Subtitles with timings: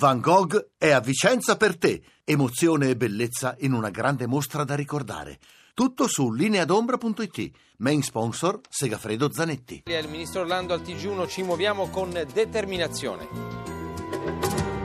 [0.00, 2.00] Van Gogh è a Vicenza per te.
[2.24, 5.38] Emozione e bellezza in una grande mostra da ricordare.
[5.74, 7.50] Tutto su lineadombra.it.
[7.76, 9.82] Main sponsor Segafredo Zanetti.
[9.84, 13.28] Il ministro Orlando al TG1 ci muoviamo con determinazione.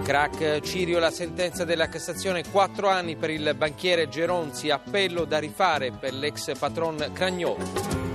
[0.04, 5.94] Crack Cirio, la sentenza della Cassazione, 4 anni per il banchiere Geronzi, appello da rifare
[5.94, 8.15] per l'ex patron Cragnolo.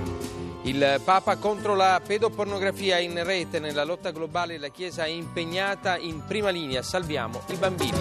[0.63, 6.23] Il Papa contro la pedopornografia in rete nella lotta globale, la Chiesa è impegnata in
[6.27, 6.83] prima linea.
[6.83, 7.97] Salviamo i bambini.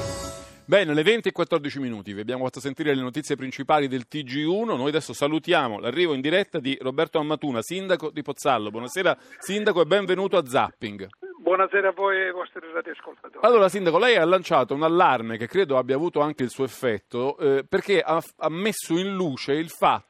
[0.67, 4.77] Bene, alle 20 e 14 minuti vi abbiamo fatto sentire le notizie principali del TG1.
[4.77, 8.71] Noi adesso salutiamo l'arrivo in diretta di Roberto Ammatuna, sindaco di Pozzallo.
[8.71, 11.09] Buonasera sindaco e benvenuto a Zapping.
[11.39, 13.45] Buonasera a voi e ai vostri radioascoltatori.
[13.45, 17.37] Allora, Sindaco, lei ha lanciato un allarme che credo abbia avuto anche il suo effetto,
[17.39, 20.10] eh, perché ha, ha, messo in luce il fatto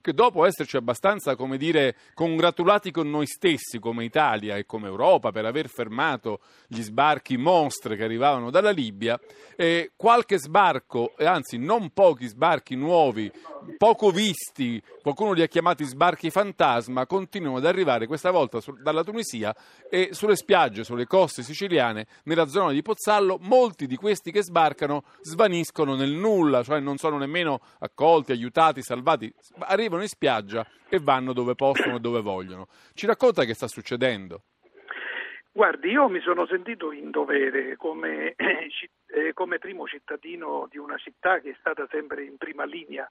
[0.00, 5.30] che dopo esserci abbastanza, come dire, congratulati con noi stessi come Italia e come Europa
[5.30, 9.18] per aver fermato gli sbarchi monstre che arrivavano dalla Libia,
[9.56, 13.30] eh, qualche sbarco, anzi non pochi sbarchi nuovi,
[13.78, 19.04] poco visti, qualcuno li ha chiamati sbarchi fantasma, continuano ad arrivare questa volta su, dalla
[19.04, 19.54] Tunisia
[19.88, 25.04] e sulle spiagge, sulle coste siciliane, nella zona di Pozzallo, molti di questi che sbarcano
[25.22, 31.32] svaniscono nel nulla, cioè non sono nemmeno accolti, aiutati, salvati, arrivano in spiaggia e vanno
[31.32, 32.68] dove possono e dove vogliono.
[32.94, 34.42] Ci racconta che sta succedendo?
[35.52, 41.38] Guardi, io mi sono sentito in dovere come, eh, come primo cittadino di una città
[41.38, 43.08] che è stata sempre in prima linea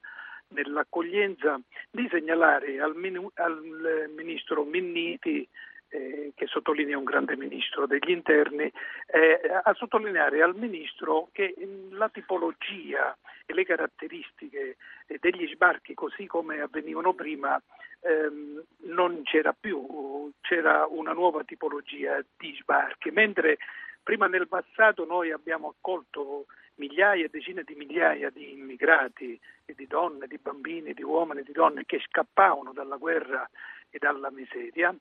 [0.48, 1.58] nell'accoglienza
[1.90, 2.94] di segnalare al,
[3.34, 5.48] al ministro Minniti
[5.94, 8.70] eh, che sottolinea un grande ministro degli interni,
[9.06, 11.54] eh, a sottolineare al ministro che
[11.90, 17.62] la tipologia e le caratteristiche eh, degli sbarchi, così come avvenivano prima,
[18.00, 23.58] ehm, non c'era più, c'era una nuova tipologia di sbarchi, mentre
[24.02, 30.26] prima nel passato noi abbiamo accolto migliaia e decine di migliaia di immigrati di donne,
[30.26, 33.48] di bambini, di uomini, di donne che scappavano dalla guerra
[33.90, 34.94] e dalla miseria.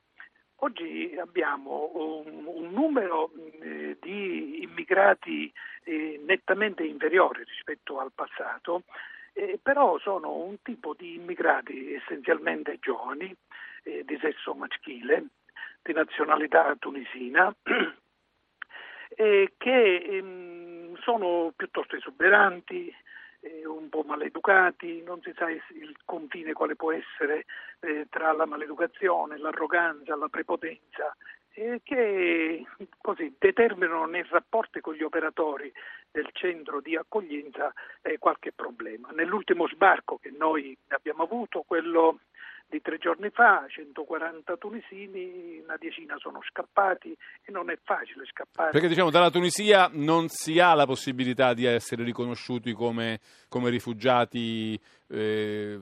[0.63, 5.51] Oggi abbiamo un, un numero eh, di immigrati
[5.83, 8.83] eh, nettamente inferiore rispetto al passato,
[9.33, 13.35] eh, però sono un tipo di immigrati essenzialmente giovani,
[13.83, 15.25] eh, di sesso maschile,
[15.81, 17.53] di nazionalità tunisina,
[19.13, 22.89] che ehm, sono piuttosto esuberanti,
[23.43, 27.45] eh, un po' maleducati, non si sa il confine quale può essere
[27.81, 31.15] eh, tra la maleducazione, l'arroganza, la prepotenza,
[31.83, 32.65] che
[32.97, 35.71] così determinano nei rapporti con gli operatori
[36.09, 37.71] del centro di accoglienza
[38.01, 39.09] eh, qualche problema.
[39.11, 42.21] Nell'ultimo sbarco che noi abbiamo avuto, quello
[42.67, 48.71] di tre giorni fa, 140 tunisini, una decina sono scappati e non è facile scappare.
[48.71, 54.79] Perché diciamo dalla Tunisia non si ha la possibilità di essere riconosciuti come, come rifugiati
[55.13, 55.79] eh,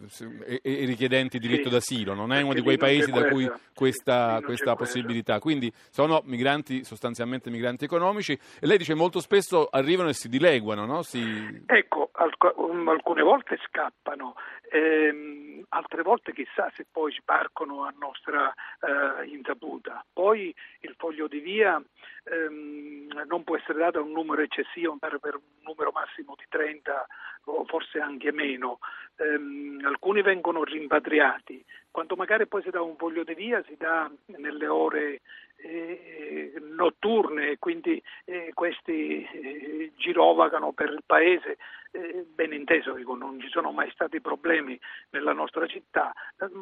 [0.61, 4.75] e, richiedenti diritto sì, d'asilo, non è uno di quei paesi da cui questa, questa
[4.75, 5.39] possibilità.
[5.39, 10.85] Quindi sono migranti, sostanzialmente migranti economici e lei dice molto spesso arrivano e si dileguano,
[10.85, 11.01] no?
[11.01, 11.63] Si...
[11.65, 12.55] Ecco, alc-
[12.87, 14.35] alcune volte scappano,
[14.69, 20.05] ehm, altre volte chissà se poi sbarcano a nostra eh, insaputa.
[20.11, 21.81] Poi il foglio di via
[22.23, 26.45] ehm, non può essere dato a un numero eccessivo per, per un numero massimo di
[26.49, 27.05] 30
[27.45, 28.79] o forse anche meno.
[29.21, 34.09] Ehm, alcuni vengono rimpatriati, quando magari poi si dà un foglio di via si dà
[34.37, 35.21] nelle ore
[35.57, 41.57] eh, notturne e quindi eh, questi eh, girovagano per il paese.
[41.91, 44.79] Eh, ben inteso, dico, non ci sono mai stati problemi
[45.11, 46.13] nella nostra città,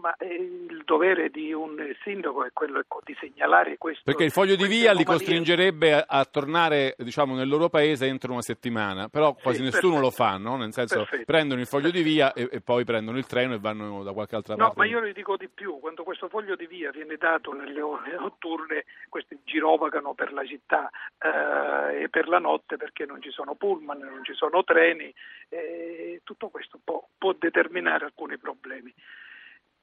[0.02, 4.02] ma eh, il dovere di un sindaco è quello ecco, di segnalare questo.
[4.04, 8.32] Perché il foglio di via li costringerebbe a, a tornare diciamo, nel loro paese entro
[8.32, 10.02] una settimana, però quasi sì, nessuno perfetto.
[10.02, 10.58] lo fa, no?
[10.58, 11.24] nel senso perfetto.
[11.26, 12.08] prendono il foglio perfetto.
[12.08, 14.80] di via e, e, poi prendono il treno e vanno da qualche altra no, parte.
[14.80, 17.82] No, ma io le dico di più, quando questo foglio di via viene dato nelle
[17.82, 20.90] ore notturne questi girovagano per la città
[21.20, 25.14] eh, e per la notte perché non ci sono pullman, non ci sono treni,
[25.50, 28.94] eh, tutto questo può, può determinare alcuni problemi.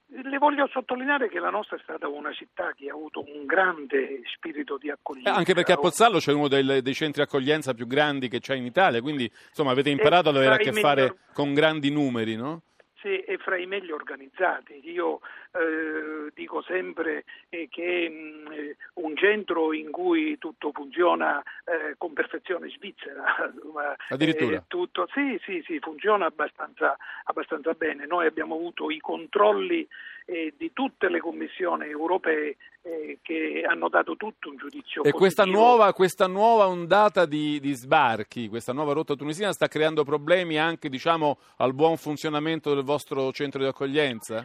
[0.09, 4.23] Le voglio sottolineare che la nostra è stata una città che ha avuto un grande
[4.33, 5.35] spirito di accoglienza.
[5.35, 8.65] Anche perché a Pozzallo c'è uno dei, dei centri accoglienza più grandi che c'è in
[8.65, 12.63] Italia, quindi insomma avete imparato ad avere a che fare con grandi numeri, no?
[13.07, 14.81] e fra i meglio organizzati.
[14.91, 15.21] Io
[15.57, 22.13] eh, dico sempre eh, che mh, eh, un centro in cui tutto funziona eh, con
[22.13, 23.25] perfezione svizzera.
[24.09, 24.63] Addirittura?
[24.67, 28.07] Tutto, sì, sì, sì, funziona abbastanza, abbastanza bene.
[28.07, 29.87] Noi abbiamo avuto i controlli
[30.27, 35.19] eh, di tutte le commissioni europee eh, che hanno dato tutto un giudizio e positivo.
[35.19, 40.59] questa nuova, questa nuova ondata di, di, sbarchi, questa nuova rotta tunisina sta creando problemi
[40.59, 44.45] anche diciamo, al buon funzionamento del vostro centro di accoglienza?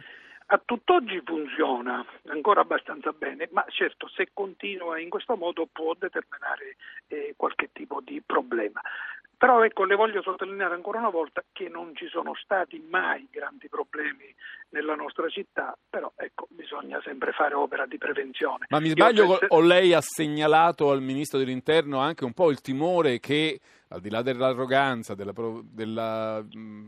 [0.52, 6.76] A tutt'oggi funziona ancora abbastanza bene, ma certo se continua in questo modo può determinare
[7.08, 8.82] eh, qualche tipo di problema.
[9.38, 13.70] Però ecco, le voglio sottolineare ancora una volta che non ci sono stati mai grandi
[13.70, 14.26] problemi
[14.68, 18.66] nella nostra città, però ecco, bisogna sempre fare opera di prevenzione.
[18.68, 19.46] Ma mi sbaglio penso...
[19.54, 23.58] o lei ha segnalato al Ministro dell'Interno anche un po' il timore che
[23.92, 26.42] al di là dell'arroganza, della, della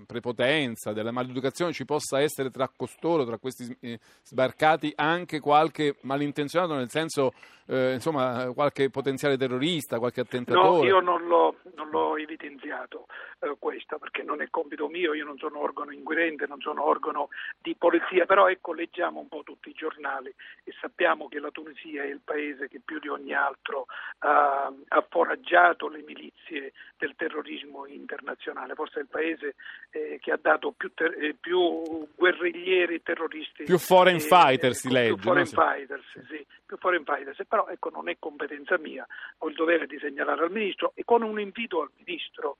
[0.06, 6.74] prepotenza, della maleducazione, ci possa essere tra costoro, tra questi eh, sbarcati, anche qualche malintenzionato,
[6.74, 7.32] nel senso,
[7.66, 10.78] eh, insomma, qualche potenziale terrorista, qualche attentatore?
[10.78, 13.06] No, io non l'ho, non l'ho evidenziato
[13.40, 17.28] eh, questo, perché non è compito mio, io non sono organo inquirente, non sono organo
[17.60, 20.34] di polizia, però ecco, leggiamo un po' tutti i giornali
[20.64, 23.86] e sappiamo che la Tunisia è il paese che più di ogni altro
[24.20, 29.54] ha, ha foraggiato le milizie del terrorismo internazionale, forse è il paese
[29.90, 33.64] eh, che ha dato più, ter- eh, più, guerriglieri terroristi.
[33.64, 35.14] Più foreign eh, fighter si legge.
[35.14, 35.62] Più foreign no?
[35.62, 39.06] fighters, sì, più foreign fighters, però ecco non è competenza mia,
[39.38, 42.58] ho il dovere di segnalare al Ministro e con un invito al Ministro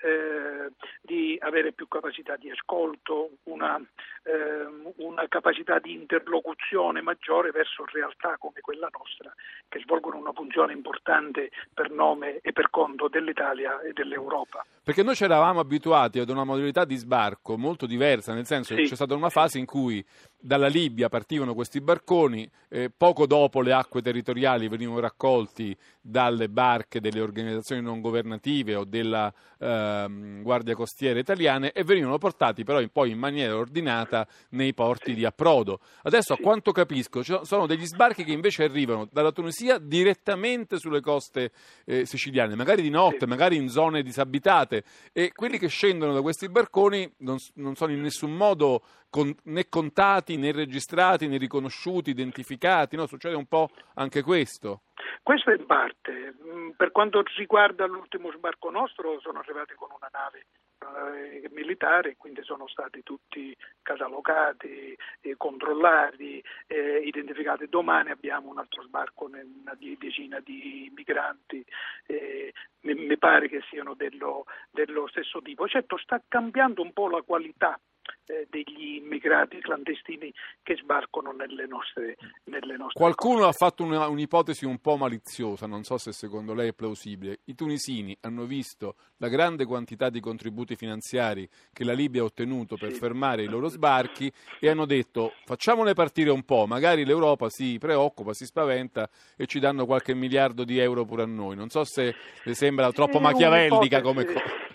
[0.00, 0.70] eh,
[1.02, 3.76] di avere più capacità di ascolto, una,
[4.24, 9.32] eh, una, capacità di interlocuzione maggiore verso realtà come quella nostra,
[9.68, 14.64] che svolgono una funzione importante per nome e per conto dell'Italia e dell'Europa.
[14.82, 18.82] Perché noi ci eravamo abituati ad una modalità di sbarco molto diversa, nel senso sì.
[18.82, 20.04] che c'è stata una fase in cui
[20.40, 27.00] dalla Libia partivano questi barconi, eh, poco dopo le acque territoriali venivano raccolti dalle barche
[27.00, 32.88] delle organizzazioni non governative o della eh, Guardia Costiera italiane e venivano portati però in,
[32.90, 35.80] poi in maniera ordinata nei porti di approdo.
[36.02, 41.50] Adesso, a quanto capisco, sono degli sbarchi che invece arrivano dalla Tunisia direttamente sulle coste
[41.84, 46.48] eh, siciliane, magari di notte, magari in zone disabitate e quelli che scendono da questi
[46.48, 52.96] barconi non, non sono in nessun modo con, né contati né registrati né riconosciuti, identificati,
[52.96, 53.06] no?
[53.06, 54.82] succede un po' anche questo.
[55.22, 56.34] Questo in parte.
[56.42, 60.46] Mm, per quanto riguarda l'ultimo sbarco nostro, sono arrivati con una nave
[60.78, 67.68] eh, militare, quindi sono stati tutti catalogati, eh, controllati, eh, identificati.
[67.68, 71.64] Domani abbiamo un altro sbarco, una decina di migranti,
[72.06, 72.52] eh,
[72.82, 75.66] mi, mi, pare che siano dello, dello stesso tipo.
[75.68, 77.78] Certo, sta cambiando un po' la qualità
[78.26, 80.32] eh, degli immigrati clandestini
[80.62, 83.48] che sbarcano nelle nostre, nelle nostre Qualcuno coste.
[83.48, 87.40] ha fatto una, un'ipotesi un po' maliziosa, non so se secondo lei è plausibile.
[87.44, 92.76] I tunisini hanno visto la grande quantità di contributi finanziari che la Libia ha ottenuto
[92.76, 92.98] per sì.
[92.98, 94.30] fermare i loro sbarchi
[94.60, 99.58] e hanno detto facciamole partire un po', magari l'Europa si preoccupa, si spaventa e ci
[99.58, 101.56] danno qualche miliardo di euro pure a noi.
[101.56, 104.67] Non so se le sembra troppo machiavellica come cosa è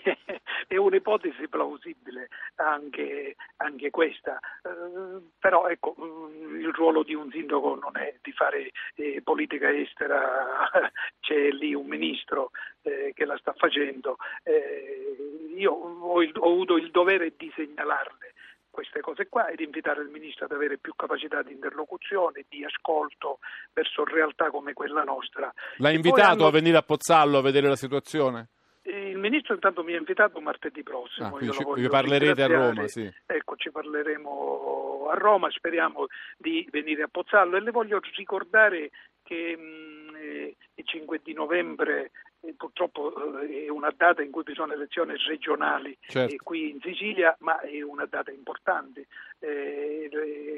[0.94, 7.96] un'ipotesi plausibile anche, anche questa, eh, però ecco, mm, il ruolo di un sindaco non
[7.96, 10.70] è di fare eh, politica estera,
[11.20, 12.50] c'è lì un ministro
[12.82, 15.16] eh, che la sta facendo, eh,
[15.56, 18.32] io ho, il, ho avuto il dovere di segnalarle
[18.70, 23.38] queste cose qua ed invitare il Ministro ad avere più capacità di interlocuzione, di ascolto
[23.72, 25.54] verso realtà come quella nostra.
[25.76, 26.46] L'ha e invitato hanno...
[26.46, 28.48] a venire a Pozzallo a vedere la situazione?
[28.86, 31.36] Il ministro intanto mi ha invitato martedì prossimo.
[31.36, 33.10] Ah, ci, vi parlerete a Roma, sì.
[33.24, 36.06] Ecco, ci parleremo a Roma, speriamo
[36.36, 38.90] di venire a Pozzallo e le voglio ricordare
[39.22, 42.10] che mh, eh, il 5 di novembre
[42.52, 46.36] purtroppo eh, è una data in cui vi sono elezioni regionali certo.
[46.42, 49.06] qui in Sicilia, ma è una data importante,
[49.44, 50.08] è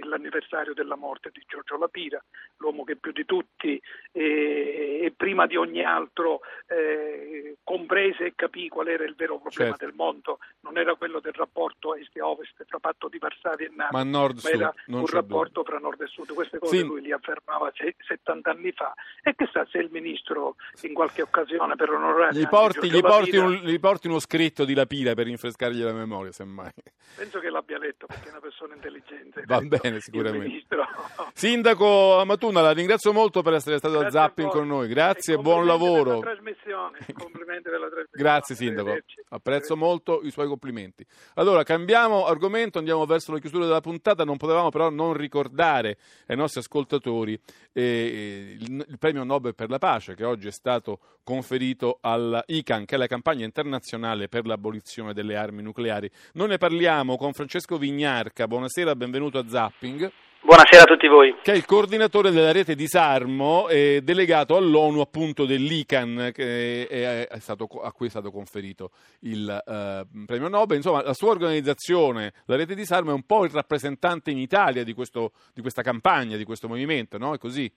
[0.07, 2.23] l'anniversario della morte di Giorgio Lapira,
[2.59, 3.81] l'uomo che più di tutti
[4.13, 9.85] e prima di ogni altro eh, comprese e capì qual era il vero problema certo.
[9.85, 14.03] del mondo, non era quello del rapporto est-ovest tra patto di Varsavia e NATO, ma,
[14.05, 16.85] nord, ma era un rapporto fra nord e sud, queste cose sì.
[16.85, 21.91] lui li affermava 70 anni fa e chissà se il ministro in qualche occasione per
[21.91, 23.45] onorare Gli porti, gli porti Lapira.
[23.45, 26.71] un- gli porti uno scritto di Lapira per rinfrescargli la memoria, semmai.
[27.17, 29.43] Penso che l'abbia letto perché è una persona intelligente.
[29.47, 30.67] Va bene, sicuramente.
[31.33, 34.89] Sindaco Amatuna, la ringrazio molto per essere stato a Grazie a Zapping con noi.
[34.89, 36.21] Grazie e buon lavoro.
[38.13, 39.23] Grazie Sindaco, Arrivederci.
[39.29, 41.05] apprezzo molto i suoi complimenti.
[41.35, 46.37] Allora, cambiamo argomento, andiamo verso la chiusura della puntata, non potevamo però non ricordare ai
[46.37, 47.39] nostri ascoltatori
[47.73, 52.85] eh, il, il premio Nobel per la pace che oggi è stato conferito alla ICAN,
[52.85, 56.09] che è la campagna internazionale per l'abolizione delle armi nucleari.
[56.35, 60.11] Noi ne parliamo con Francesco Vignarca, buonasera, benvenuto a Zapping.
[60.41, 61.35] Buonasera a tutti voi.
[61.43, 67.39] che è il coordinatore della rete disarmo e delegato all'ONU appunto dell'ICAN che è- è
[67.39, 70.77] stato- a cui è stato conferito il eh, premio Nobel.
[70.79, 74.95] Insomma, la sua organizzazione, la rete disarmo, è un po' il rappresentante in Italia di,
[74.95, 77.35] questo- di questa campagna, di questo movimento, no?
[77.35, 77.71] È così?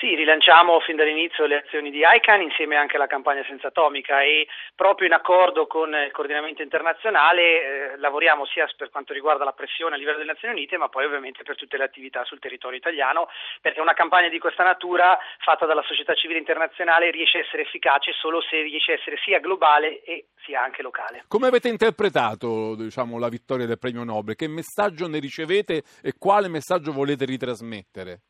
[0.00, 4.48] Sì, rilanciamo fin dall'inizio le azioni di ICANN insieme anche alla campagna senza atomica e
[4.74, 9.96] proprio in accordo con il coordinamento internazionale eh, lavoriamo sia per quanto riguarda la pressione
[9.96, 13.28] a livello delle Nazioni Unite ma poi ovviamente per tutte le attività sul territorio italiano
[13.60, 18.12] perché una campagna di questa natura fatta dalla società civile internazionale riesce a essere efficace
[18.12, 21.24] solo se riesce a essere sia globale e sia anche locale.
[21.28, 24.34] Come avete interpretato diciamo, la vittoria del premio Nobel?
[24.34, 28.20] Che messaggio ne ricevete e quale messaggio volete ritrasmettere?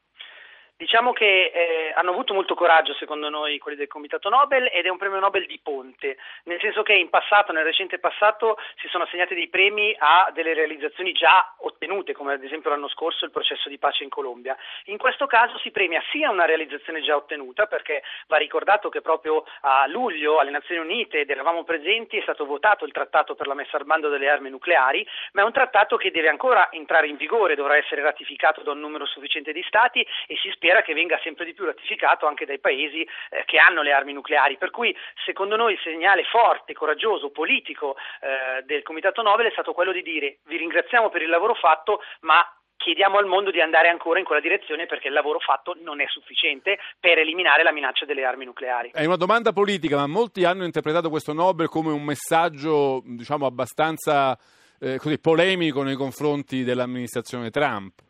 [0.81, 4.89] Diciamo che eh, hanno avuto molto coraggio, secondo noi, quelli del Comitato Nobel ed è
[4.89, 9.05] un premio Nobel di ponte, nel senso che in passato, nel recente passato, si sono
[9.05, 13.69] assegnati dei premi a delle realizzazioni già ottenute, come ad esempio l'anno scorso il processo
[13.69, 14.57] di pace in Colombia.
[14.85, 19.45] In questo caso si premia sia una realizzazione già ottenuta, perché va ricordato che proprio
[19.61, 23.55] a luglio alle Nazioni Unite, ed eravamo presenti, è stato votato il trattato per la
[23.55, 27.17] messa al bando delle armi nucleari, ma è un trattato che deve ancora entrare in
[27.17, 31.19] vigore, dovrà essere ratificato da un numero sufficiente di Stati e si spera che venga
[31.23, 34.57] sempre di più ratificato anche dai paesi eh, che hanno le armi nucleari.
[34.57, 39.73] Per cui, secondo noi, il segnale forte, coraggioso, politico eh, del Comitato Nobel è stato
[39.73, 42.43] quello di dire vi ringraziamo per il lavoro fatto, ma
[42.77, 46.07] chiediamo al mondo di andare ancora in quella direzione perché il lavoro fatto non è
[46.09, 48.91] sufficiente per eliminare la minaccia delle armi nucleari.
[48.95, 54.37] È una domanda politica, ma molti hanno interpretato questo Nobel come un messaggio, diciamo, abbastanza
[54.81, 58.01] eh, così, polemico nei confronti dell'amministrazione Trump.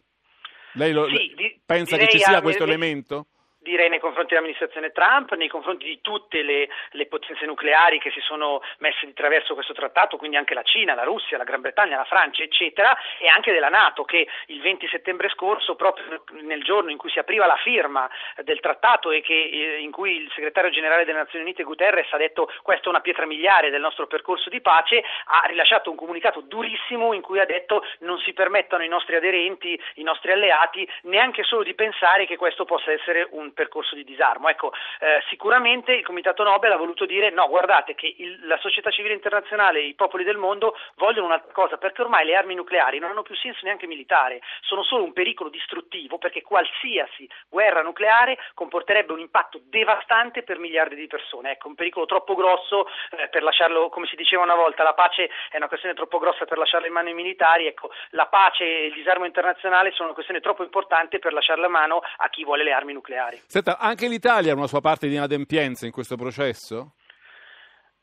[0.75, 3.27] Lei lo- Sì, di- pensa che ci sia questo elemento?
[3.63, 8.21] Direi nei confronti dell'amministrazione Trump, nei confronti di tutte le, le potenze nucleari che si
[8.21, 11.99] sono messe di traverso questo trattato, quindi anche la Cina, la Russia, la Gran Bretagna,
[11.99, 16.91] la Francia, eccetera, e anche della Nato che il 20 settembre scorso, proprio nel giorno
[16.91, 18.09] in cui si apriva la firma
[18.43, 22.17] del trattato e che, eh, in cui il segretario generale delle Nazioni Unite Guterres ha
[22.17, 26.41] detto questa è una pietra miliare del nostro percorso di pace, ha rilasciato un comunicato
[26.41, 31.43] durissimo in cui ha detto non si permettano ai nostri aderenti, i nostri alleati, neanche
[31.43, 34.49] solo di pensare che questo possa essere un percorso di disarmo.
[34.49, 38.91] Ecco, eh, sicuramente il Comitato Nobel ha voluto dire no, guardate che il- la società
[38.91, 43.11] civile internazionale, i popoli del mondo vogliono un'altra cosa, perché ormai le armi nucleari non
[43.11, 49.13] hanno più senso neanche militare, sono solo un pericolo distruttivo, perché qualsiasi guerra nucleare comporterebbe
[49.13, 51.53] un impatto devastante per miliardi di persone.
[51.53, 55.31] Ecco, un pericolo troppo grosso eh, per lasciarlo, come si diceva una volta, la pace
[55.51, 58.87] è una questione troppo grossa per lasciarla in mano ai militari, ecco, la pace e
[58.87, 62.65] il disarmo internazionale sono una questione troppo importante per lasciarla a mano a chi vuole
[62.65, 63.40] le armi nucleari.
[63.47, 66.93] Senta, anche l'Italia ha una sua parte di inadempienza in questo processo?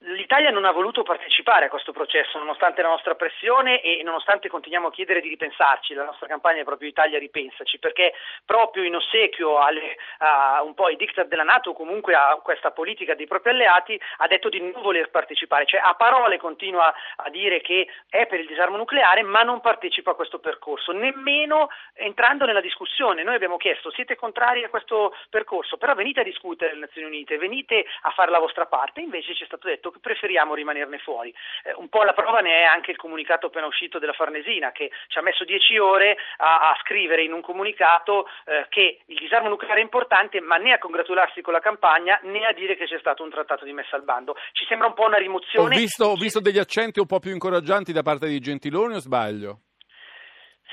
[0.01, 4.89] L'Italia non ha voluto partecipare a questo processo nonostante la nostra pressione e nonostante continuiamo
[4.89, 8.13] a chiedere di ripensarci, la nostra campagna è proprio Italia ripensaci, perché
[8.45, 13.15] proprio in ossequio alle, a un po' ai diktat della Nato comunque a questa politica
[13.15, 17.59] dei propri alleati ha detto di non voler partecipare, cioè a parole continua a dire
[17.61, 22.61] che è per il disarmo nucleare ma non partecipa a questo percorso, nemmeno entrando nella
[22.61, 23.23] discussione.
[23.23, 27.39] Noi abbiamo chiesto siete contrari a questo percorso, però venite a discutere alle Nazioni Unite,
[27.39, 31.33] venite a fare la vostra parte, invece ci è stato detto che preferiamo rimanerne fuori.
[31.63, 34.91] Eh, un po' la prova ne è anche il comunicato appena uscito della Farnesina che
[35.07, 39.49] ci ha messo dieci ore a, a scrivere in un comunicato eh, che il disarmo
[39.49, 42.99] nucleare è importante ma né a congratularsi con la campagna né a dire che c'è
[42.99, 44.35] stato un trattato di messa al bando.
[44.51, 45.75] Ci sembra un po' una Ho rimozione.
[45.75, 49.59] visto, ho visto degli accenti un po' più incoraggianti da parte di Gentiloni o sbaglio?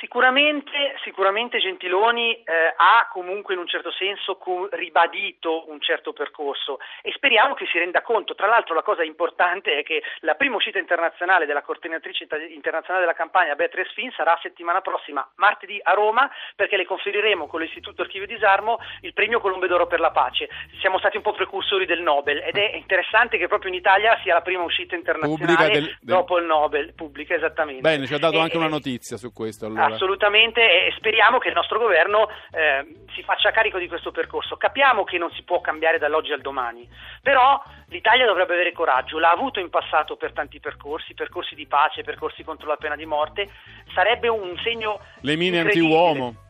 [0.08, 0.70] Sicuramente,
[1.02, 4.38] sicuramente Gentiloni eh, ha comunque in un certo senso
[4.70, 8.34] ribadito un certo percorso e speriamo che si renda conto.
[8.34, 13.16] Tra l'altro la cosa importante è che la prima uscita internazionale della coordinatrice internazionale della
[13.16, 18.26] campagna Beatrice Fin sarà settimana prossima, martedì a Roma, perché le conferiremo con l'Istituto Archivio
[18.26, 20.50] Disarmo il premio Colombe d'Oro per la pace.
[20.80, 24.34] Siamo stati un po' precursori del Nobel ed è interessante che proprio in Italia sia
[24.34, 27.80] la prima uscita internazionale del- del- dopo il Nobel, pubblica esattamente.
[27.80, 29.64] Bene, ci ha dato E- anche una e- notizia su questo.
[29.64, 29.92] Allora.
[29.94, 34.56] Assolutamente e speriamo che il nostro governo eh, si faccia carico di questo percorso.
[34.56, 36.88] Capiamo che non si può cambiare dall'oggi al domani,
[37.22, 42.02] però l'Italia dovrebbe avere coraggio, l'ha avuto in passato per tanti percorsi, percorsi di pace,
[42.02, 43.50] percorsi contro la pena di morte,
[43.94, 45.00] sarebbe un segno...
[45.20, 46.43] Le mine anti-uomo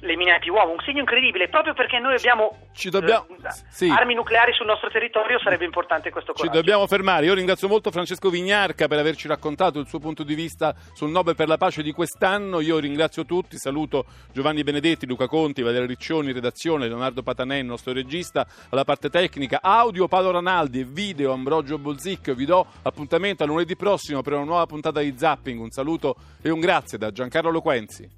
[0.00, 3.26] le mine anti-uomo, un segno incredibile, proprio perché noi abbiamo dobbiamo...
[3.28, 3.88] eh, sì.
[3.88, 6.52] armi nucleari sul nostro territorio sarebbe importante questo coraggio.
[6.52, 7.26] Ci dobbiamo fermare.
[7.26, 11.34] Io ringrazio molto Francesco Vignarca per averci raccontato il suo punto di vista sul Nobel
[11.34, 12.60] per la pace di quest'anno.
[12.60, 17.92] Io ringrazio tutti, saluto Giovanni Benedetti, Luca Conti, Valerio Riccioni, redazione, Leonardo Patanè, il nostro
[17.92, 22.34] regista, alla parte tecnica, audio Paolo Ranaldi e video Ambrogio Bolzicchio.
[22.34, 25.60] Vi do appuntamento a lunedì prossimo per una nuova puntata di Zapping.
[25.60, 28.08] Un saluto e un grazie da Giancarlo Loquenzi.